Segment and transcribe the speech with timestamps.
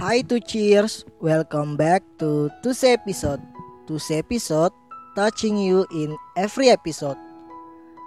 [0.00, 3.44] Hi to cheers, welcome back to Tuse episode.
[3.84, 4.72] Tuse episode
[5.12, 7.20] touching you in every episode.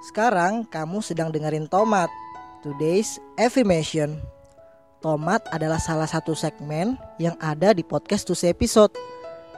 [0.09, 2.09] Sekarang kamu sedang dengerin Tomat.
[2.65, 4.17] Today's affirmation.
[5.05, 8.89] Tomat adalah salah satu segmen yang ada di podcast Tuse episode.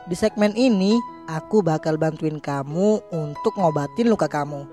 [0.04, 1.00] Di segmen ini,
[1.32, 4.68] aku bakal bantuin kamu untuk ngobatin luka kamu.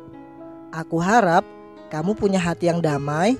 [0.74, 1.46] Aku harap
[1.94, 3.38] kamu punya hati yang damai,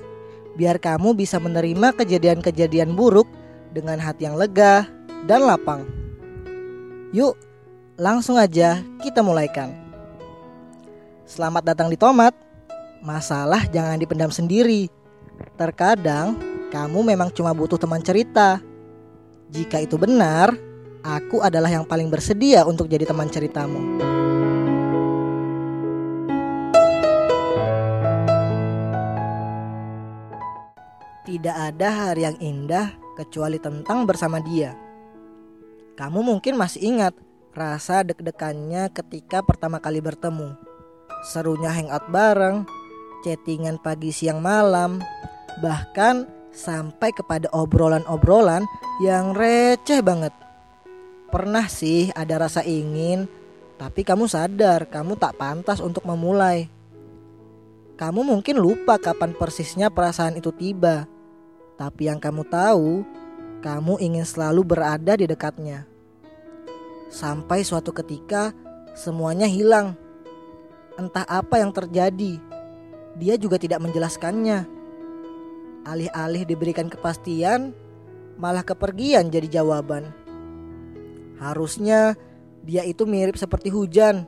[0.55, 3.27] biar kamu bisa menerima kejadian-kejadian buruk
[3.73, 4.85] dengan hati yang lega
[5.25, 5.81] dan lapang.
[7.09, 7.33] Yuk,
[7.97, 9.73] langsung aja kita mulaikan.
[11.25, 12.37] Selamat datang di Tomat.
[13.01, 14.87] Masalah jangan dipendam sendiri.
[15.57, 16.37] Terkadang
[16.69, 18.61] kamu memang cuma butuh teman cerita.
[19.49, 20.53] Jika itu benar,
[21.01, 23.81] aku adalah yang paling bersedia untuk jadi teman ceritamu.
[31.23, 34.73] Tidak ada hari yang indah kecuali tentang bersama dia.
[35.93, 37.13] Kamu mungkin masih ingat
[37.53, 40.57] rasa deg-degannya ketika pertama kali bertemu.
[41.21, 42.65] Serunya hangout bareng,
[43.21, 44.99] chattingan pagi siang malam,
[45.61, 48.65] bahkan sampai kepada obrolan-obrolan
[49.01, 50.33] yang receh banget.
[51.29, 53.25] Pernah sih ada rasa ingin,
[53.77, 56.69] tapi kamu sadar kamu tak pantas untuk memulai.
[57.93, 61.05] Kamu mungkin lupa kapan persisnya perasaan itu tiba.
[61.73, 63.01] Tapi yang kamu tahu,
[63.63, 65.87] kamu ingin selalu berada di dekatnya.
[67.09, 68.53] Sampai suatu ketika
[68.93, 69.97] semuanya hilang.
[70.93, 72.37] Entah apa yang terjadi,
[73.17, 74.69] dia juga tidak menjelaskannya.
[75.83, 77.73] Alih-alih diberikan kepastian,
[78.37, 80.13] malah kepergian jadi jawaban.
[81.41, 82.13] Harusnya
[82.63, 84.23] dia itu mirip seperti hujan,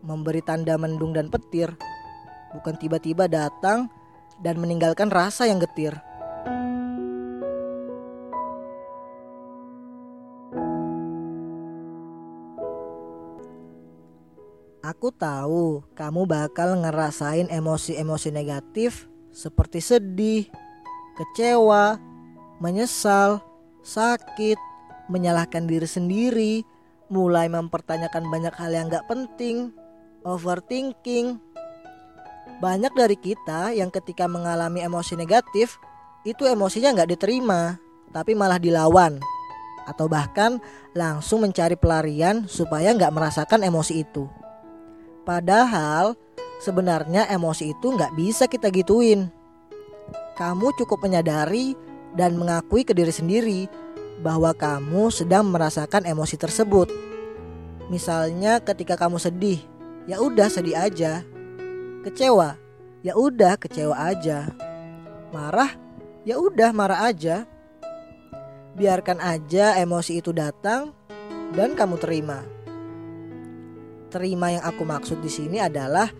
[0.00, 1.74] memberi tanda mendung dan petir,
[2.56, 3.90] bukan tiba-tiba datang
[4.40, 5.92] dan meninggalkan rasa yang getir.
[14.90, 20.50] Aku tahu kamu bakal ngerasain emosi-emosi negatif seperti sedih,
[21.14, 21.94] kecewa,
[22.58, 23.38] menyesal,
[23.86, 24.58] sakit,
[25.06, 26.54] menyalahkan diri sendiri,
[27.06, 29.70] mulai mempertanyakan banyak hal yang gak penting,
[30.26, 31.38] overthinking.
[32.58, 35.78] Banyak dari kita yang ketika mengalami emosi negatif,
[36.26, 37.78] itu emosinya gak diterima,
[38.10, 39.22] tapi malah dilawan.
[39.86, 40.58] Atau bahkan
[40.98, 44.39] langsung mencari pelarian supaya gak merasakan emosi itu.
[45.22, 46.16] Padahal
[46.60, 49.28] sebenarnya emosi itu nggak bisa kita gituin.
[50.36, 51.76] Kamu cukup menyadari
[52.16, 53.60] dan mengakui ke diri sendiri
[54.20, 56.88] bahwa kamu sedang merasakan emosi tersebut.
[57.92, 59.60] Misalnya ketika kamu sedih,
[60.08, 61.24] ya udah sedih aja.
[62.04, 62.56] Kecewa,
[63.04, 64.48] ya udah kecewa aja.
[65.32, 65.76] Marah,
[66.24, 67.44] ya udah marah aja.
[68.76, 70.94] Biarkan aja emosi itu datang
[71.52, 72.46] dan kamu terima
[74.10, 76.10] terima yang aku maksud di sini adalah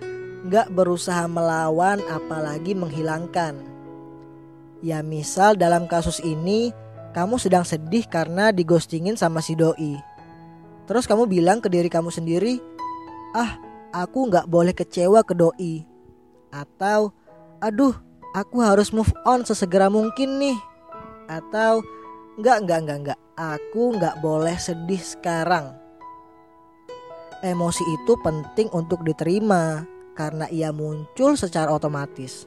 [0.47, 3.59] nggak berusaha melawan apalagi menghilangkan.
[4.81, 6.73] Ya misal dalam kasus ini
[7.12, 9.99] kamu sedang sedih karena digostingin sama si doi.
[10.89, 12.62] Terus kamu bilang ke diri kamu sendiri,
[13.37, 13.61] ah
[13.93, 15.84] aku nggak boleh kecewa ke doi.
[16.49, 17.12] Atau,
[17.61, 17.93] aduh
[18.33, 20.59] aku harus move on sesegera mungkin nih.
[21.28, 21.84] Atau,
[22.41, 25.79] nggak nggak nggak nggak, aku nggak boleh sedih sekarang
[27.41, 29.84] emosi itu penting untuk diterima
[30.17, 32.45] karena ia muncul secara otomatis.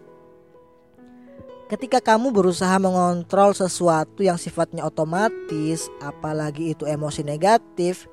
[1.72, 8.06] Ketika kamu berusaha mengontrol sesuatu yang sifatnya otomatis, apalagi itu emosi negatif,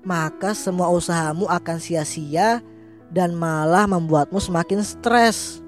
[0.00, 2.64] maka semua usahamu akan sia-sia
[3.12, 5.60] dan malah membuatmu semakin stres.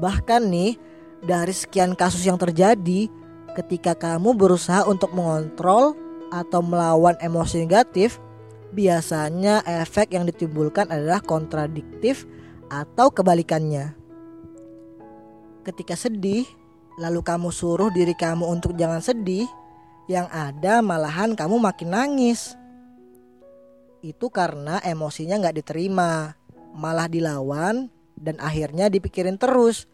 [0.00, 0.80] Bahkan nih,
[1.20, 3.10] dari sekian kasus yang terjadi,
[3.52, 5.92] ketika kamu berusaha untuk mengontrol
[6.32, 8.16] atau melawan emosi negatif,
[8.74, 12.26] biasanya efek yang ditimbulkan adalah kontradiktif
[12.66, 13.94] atau kebalikannya.
[15.64, 16.44] Ketika sedih,
[16.98, 19.46] lalu kamu suruh diri kamu untuk jangan sedih,
[20.10, 22.52] yang ada malahan kamu makin nangis.
[24.04, 26.36] Itu karena emosinya nggak diterima,
[26.76, 27.88] malah dilawan
[28.20, 29.88] dan akhirnya dipikirin terus.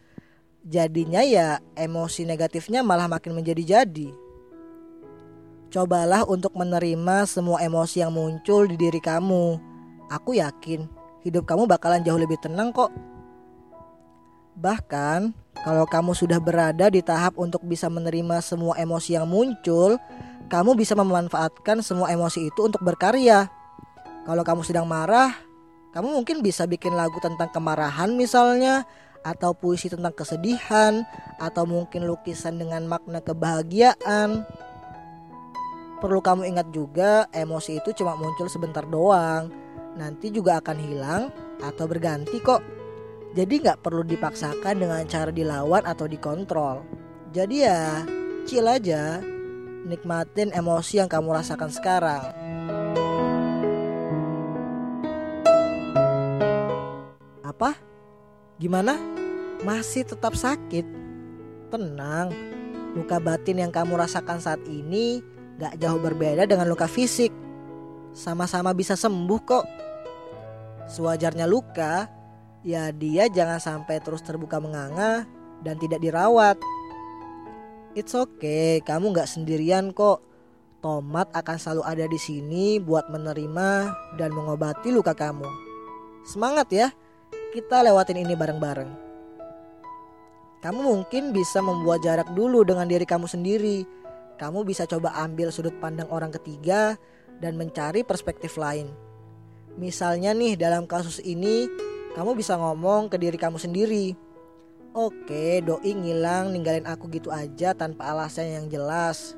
[0.61, 4.30] Jadinya ya emosi negatifnya malah makin menjadi-jadi.
[5.71, 9.55] Cobalah untuk menerima semua emosi yang muncul di diri kamu.
[10.11, 10.83] Aku yakin
[11.23, 12.91] hidup kamu bakalan jauh lebih tenang kok.
[14.59, 15.31] Bahkan,
[15.63, 19.95] kalau kamu sudah berada di tahap untuk bisa menerima semua emosi yang muncul,
[20.51, 23.47] kamu bisa memanfaatkan semua emosi itu untuk berkarya.
[24.27, 25.31] Kalau kamu sedang marah,
[25.95, 28.83] kamu mungkin bisa bikin lagu tentang kemarahan misalnya,
[29.23, 31.07] atau puisi tentang kesedihan,
[31.39, 34.43] atau mungkin lukisan dengan makna kebahagiaan.
[36.01, 39.53] Perlu kamu ingat juga emosi itu cuma muncul sebentar doang.
[39.93, 41.29] Nanti juga akan hilang
[41.61, 42.65] atau berganti kok.
[43.37, 46.81] Jadi nggak perlu dipaksakan dengan cara dilawan atau dikontrol.
[47.29, 48.01] Jadi ya
[48.49, 49.21] chill aja.
[49.85, 52.23] Nikmatin emosi yang kamu rasakan sekarang.
[57.45, 57.77] Apa?
[58.57, 58.97] Gimana?
[59.61, 60.85] Masih tetap sakit?
[61.69, 62.33] Tenang,
[62.97, 65.21] luka batin yang kamu rasakan saat ini
[65.59, 67.33] gak jauh berbeda dengan luka fisik.
[68.11, 69.65] Sama-sama bisa sembuh kok.
[70.91, 72.11] Sewajarnya luka,
[72.63, 75.23] ya dia jangan sampai terus terbuka menganga
[75.63, 76.59] dan tidak dirawat.
[77.95, 80.23] It's okay, kamu gak sendirian kok.
[80.81, 83.69] Tomat akan selalu ada di sini buat menerima
[84.17, 85.45] dan mengobati luka kamu.
[86.25, 86.89] Semangat ya!
[87.51, 88.91] kita lewatin ini bareng-bareng.
[90.63, 93.83] Kamu mungkin bisa membuat jarak dulu dengan diri kamu sendiri.
[94.41, 96.97] Kamu bisa coba ambil sudut pandang orang ketiga
[97.37, 98.89] dan mencari perspektif lain.
[99.77, 101.69] Misalnya nih dalam kasus ini,
[102.17, 104.17] kamu bisa ngomong ke diri kamu sendiri.
[104.97, 109.37] Oke, doi ngilang ninggalin aku gitu aja tanpa alasan yang jelas.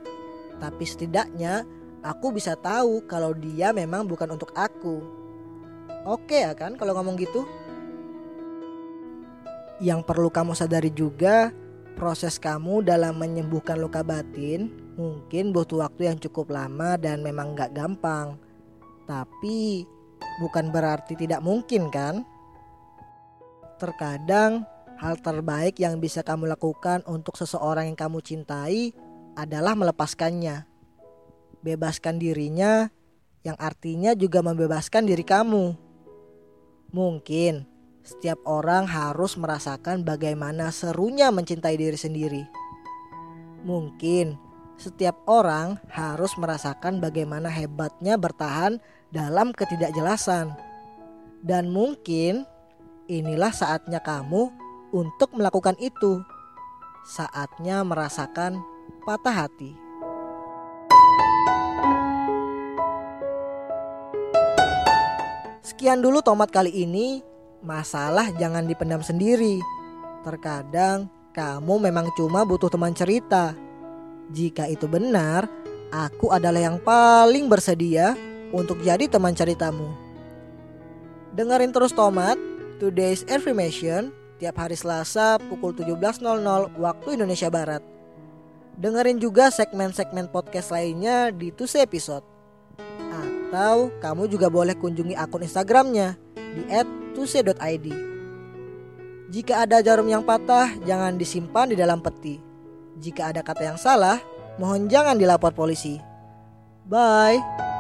[0.64, 1.68] Tapi setidaknya
[2.00, 5.04] aku bisa tahu kalau dia memang bukan untuk aku.
[6.08, 7.44] Oke ya kan kalau ngomong gitu?
[9.84, 11.52] Yang perlu kamu sadari juga,
[12.00, 17.74] proses kamu dalam menyembuhkan luka batin mungkin butuh waktu yang cukup lama dan memang gak
[17.74, 18.38] gampang.
[19.10, 19.84] Tapi
[20.40, 22.24] bukan berarti tidak mungkin kan?
[23.82, 24.64] Terkadang
[25.02, 28.94] hal terbaik yang bisa kamu lakukan untuk seseorang yang kamu cintai
[29.34, 30.70] adalah melepaskannya.
[31.64, 32.88] Bebaskan dirinya
[33.44, 35.76] yang artinya juga membebaskan diri kamu.
[36.94, 37.68] Mungkin
[38.04, 42.44] setiap orang harus merasakan bagaimana serunya mencintai diri sendiri.
[43.64, 48.82] Mungkin setiap orang harus merasakan bagaimana hebatnya bertahan
[49.14, 50.54] dalam ketidakjelasan.
[51.44, 52.48] Dan mungkin
[53.06, 54.50] inilah saatnya kamu
[54.96, 56.24] untuk melakukan itu.
[57.04, 58.64] Saatnya merasakan
[59.04, 59.76] patah hati.
[65.64, 67.20] Sekian dulu tomat kali ini.
[67.64, 69.60] Masalah jangan dipendam sendiri.
[70.24, 73.63] Terkadang kamu memang cuma butuh teman cerita.
[74.34, 75.46] Jika itu benar,
[75.94, 78.18] aku adalah yang paling bersedia
[78.50, 79.94] untuk jadi teman ceritamu.
[81.38, 82.38] Dengerin terus Tomat,
[82.82, 84.10] Today's Affirmation
[84.42, 86.26] tiap hari Selasa pukul 17.00
[86.82, 87.86] waktu Indonesia Barat.
[88.74, 92.26] Dengerin juga segmen-segmen podcast lainnya di Tuse Episode.
[93.14, 96.18] Atau kamu juga boleh kunjungi akun Instagramnya
[96.58, 96.66] di
[97.14, 97.88] tuse.id.
[99.30, 102.53] Jika ada jarum yang patah, jangan disimpan di dalam peti.
[103.02, 104.22] Jika ada kata yang salah,
[104.62, 105.98] mohon jangan dilapor polisi.
[106.86, 107.73] Bye.